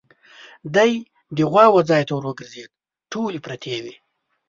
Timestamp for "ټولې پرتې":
3.11-3.75